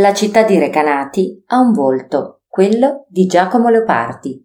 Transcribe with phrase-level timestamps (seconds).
[0.00, 4.42] La città di Recanati ha un volto, quello di Giacomo Leopardi.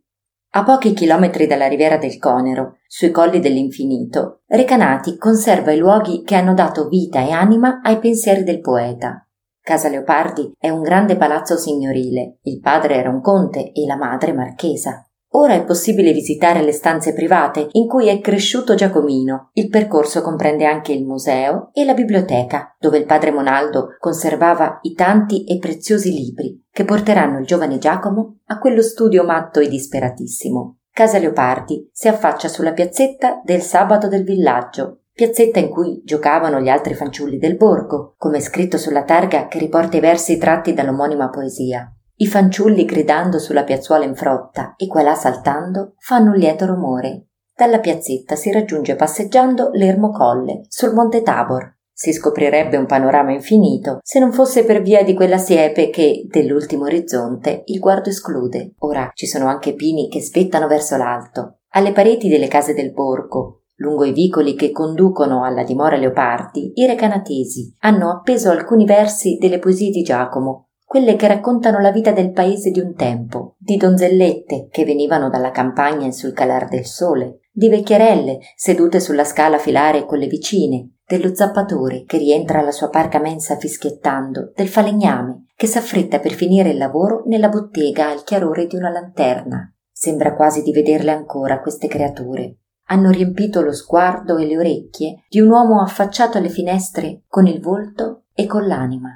[0.50, 6.36] A pochi chilometri dalla riviera del Conero, sui colli dell'infinito, Recanati conserva i luoghi che
[6.36, 9.26] hanno dato vita e anima ai pensieri del poeta.
[9.62, 14.34] Casa Leopardi è un grande palazzo signorile, il padre era un conte e la madre
[14.34, 15.10] marchesa.
[15.38, 19.50] Ora è possibile visitare le stanze private in cui è cresciuto Giacomino.
[19.52, 24.94] Il percorso comprende anche il museo e la biblioteca, dove il padre Monaldo conservava i
[24.94, 30.78] tanti e preziosi libri che porteranno il giovane Giacomo a quello studio matto e disperatissimo.
[30.90, 36.70] Casa Leopardi si affaccia sulla piazzetta del sabato del villaggio, piazzetta in cui giocavano gli
[36.70, 41.90] altri fanciulli del borgo, come scritto sulla targa che riporta i versi tratti dall'omonima poesia.
[42.18, 47.28] I fanciulli gridando sulla piazzuola in frotta e qua là saltando fanno un lieto rumore.
[47.54, 51.76] Dalla piazzetta si raggiunge passeggiando l'Ermo Colle, sul Monte Tabor.
[51.92, 56.86] Si scoprirebbe un panorama infinito se non fosse per via di quella siepe che, dell'ultimo
[56.86, 58.76] orizzonte, il guardo esclude.
[58.80, 61.60] Ora ci sono anche pini che spettano verso l'alto.
[61.72, 66.86] Alle pareti delle case del borgo, Lungo i vicoli che conducono alla dimora Leopardi, i
[66.86, 72.32] recanatesi hanno appeso alcuni versi delle poesie di Giacomo, quelle che raccontano la vita del
[72.32, 77.70] paese di un tempo, di donzellette che venivano dalla campagna sul calar del sole, di
[77.70, 82.90] vecchierelle sedute sulla scala a filare con le vicine, dello zappatore che rientra alla sua
[82.90, 88.68] parca mensa fischiettando, del falegname che s'affretta per finire il lavoro nella bottega al chiarore
[88.68, 89.74] di una lanterna.
[89.92, 92.58] Sembra quasi di vederle ancora queste creature.
[92.88, 97.60] Hanno riempito lo sguardo e le orecchie di un uomo affacciato alle finestre con il
[97.60, 99.12] volto e con l'anima.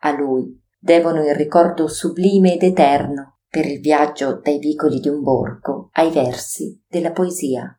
[0.00, 5.22] A lui devono il ricordo sublime ed eterno per il viaggio dai vicoli di un
[5.22, 7.76] borgo ai versi della poesia.